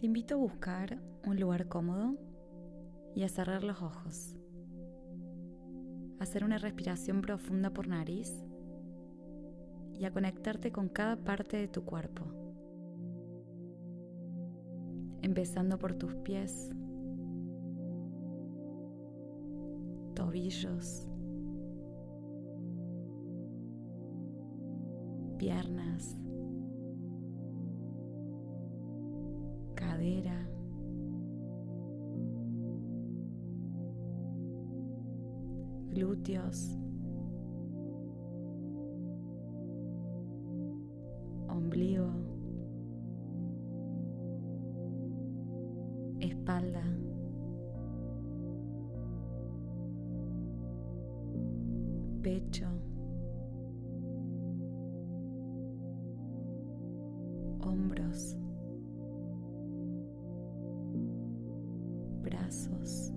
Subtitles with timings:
[0.00, 2.16] Te invito a buscar un lugar cómodo
[3.14, 4.34] y a cerrar los ojos.
[6.18, 8.32] Hacer una respiración profunda por nariz
[9.92, 12.24] y a conectarte con cada parte de tu cuerpo.
[15.20, 16.70] Empezando por tus pies,
[20.14, 21.06] tobillos,
[25.36, 26.16] piernas,
[30.10, 30.48] cadera,
[35.90, 36.76] glúteos,
[41.48, 42.10] ombligo,
[46.20, 46.84] espalda,
[52.22, 52.66] pecho,
[62.50, 63.12] brazos,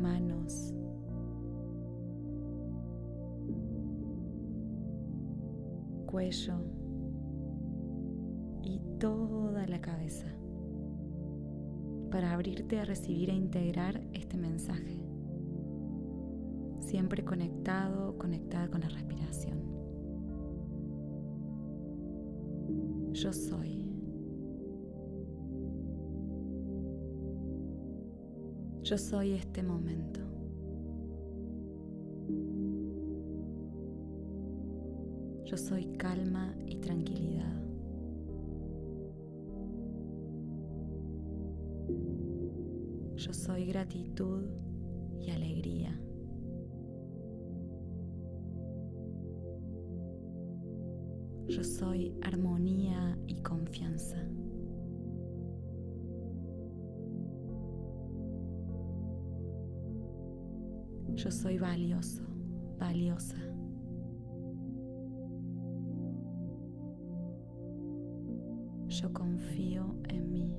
[0.00, 0.72] manos,
[6.06, 6.54] cuello
[8.62, 10.28] y toda la cabeza
[12.10, 14.98] para abrirte a recibir e integrar este mensaje.
[16.78, 19.58] Siempre conectado, conectada con la respiración.
[23.12, 23.83] Yo soy.
[28.84, 30.20] Yo soy este momento.
[35.46, 37.62] Yo soy calma y tranquilidad.
[43.16, 44.50] Yo soy gratitud
[45.18, 45.98] y alegría.
[51.46, 54.13] Yo soy armonía y confianza.
[61.24, 62.22] Yo soy valioso,
[62.78, 63.38] valiosa.
[68.88, 70.54] Yo confío en mí.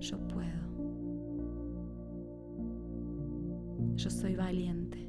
[0.00, 0.64] Yo puedo.
[3.94, 5.08] Yo soy valiente.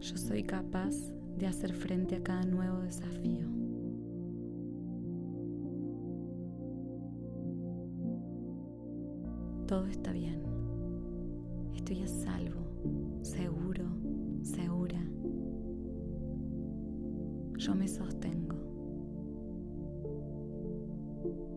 [0.00, 0.94] Yo soy capaz
[1.38, 3.59] de hacer frente a cada nuevo desafío.
[9.70, 10.42] Todo está bien.
[11.76, 12.60] Estoy a salvo,
[13.22, 13.84] seguro,
[14.42, 15.00] segura.
[17.56, 18.56] Yo me sostengo.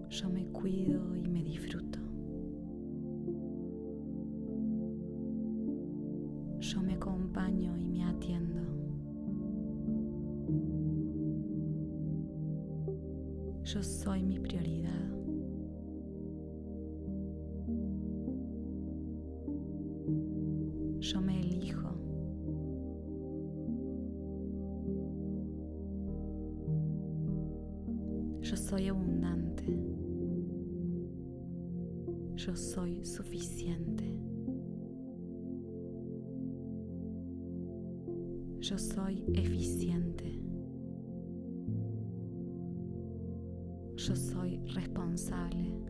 [0.10, 1.98] Yo me cuido y me disfruto.
[6.60, 8.62] Yo me acompaño y me atiendo.
[13.64, 15.13] Yo soy mi prioridad.
[21.04, 21.90] Yo me elijo.
[28.40, 29.66] Yo soy abundante.
[32.38, 34.18] Yo soy suficiente.
[38.60, 40.42] Yo soy eficiente.
[43.98, 45.84] Yo soy responsable.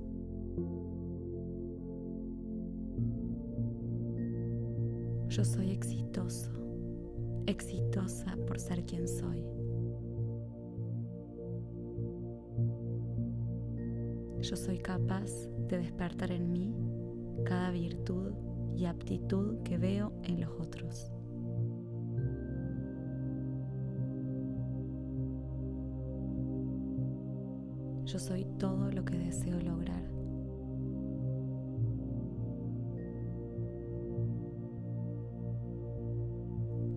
[5.35, 6.51] Yo soy exitoso,
[7.47, 9.43] exitosa por ser quien soy.
[14.41, 15.31] Yo soy capaz
[15.69, 16.75] de despertar en mí
[17.45, 18.31] cada virtud
[18.75, 21.11] y aptitud que veo en los otros.
[28.05, 30.22] Yo soy todo lo que deseo lograr.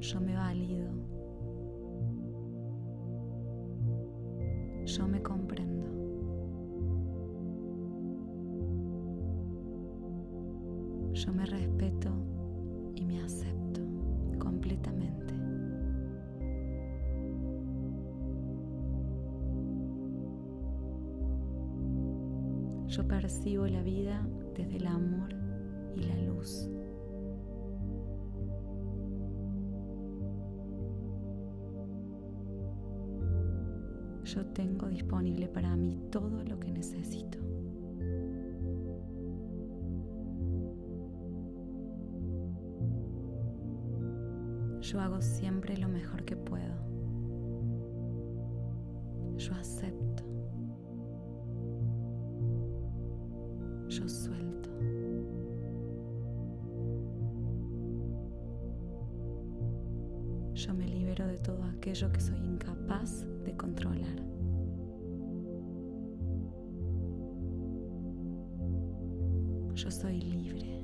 [0.06, 0.87] Yo me valido.
[4.85, 5.85] Yo me comprendo.
[11.12, 12.11] Yo me respeto
[12.94, 13.81] y me acepto
[14.38, 15.35] completamente.
[22.87, 24.25] Yo percibo la vida
[24.55, 25.35] desde el amor
[25.97, 26.70] y la luz.
[34.26, 37.38] yo tengo disponible para mí todo lo que necesito.
[44.81, 46.75] Yo hago siempre lo mejor que puedo.
[49.37, 50.25] Yo acepto.
[53.88, 54.66] Yo suelto.
[60.56, 64.17] Yo me libero de todo aquello que soy incapaz de controlar.
[69.75, 70.82] Yo soy libre.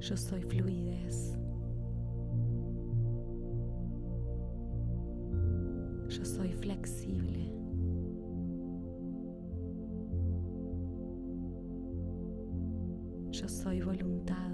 [0.00, 1.38] Yo soy fluidez.
[6.08, 7.47] Yo soy flexible.
[13.40, 14.50] Yo soy voluntad.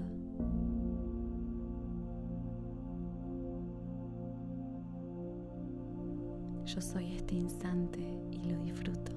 [6.65, 7.99] Yo soy este instante
[8.29, 9.11] y lo disfruto.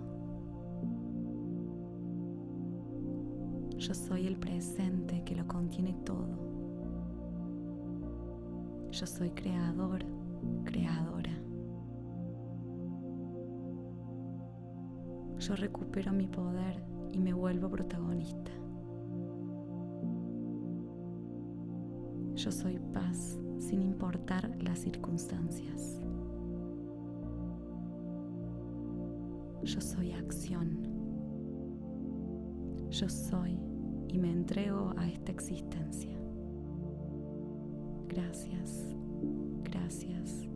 [3.76, 6.30] Yo soy el presente que lo contiene todo.
[8.90, 10.02] Yo soy creador,
[10.64, 11.42] creadora.
[15.38, 16.82] Yo recupero mi poder
[17.12, 18.50] y me vuelvo protagonista.
[22.38, 25.98] Yo soy paz sin importar las circunstancias.
[29.64, 30.78] Yo soy acción.
[32.90, 33.58] Yo soy
[34.06, 36.16] y me entrego a esta existencia.
[38.06, 38.86] Gracias,
[39.64, 40.46] gracias,